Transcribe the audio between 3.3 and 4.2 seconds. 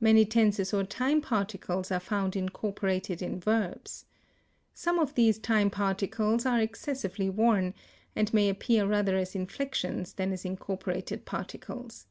verbs.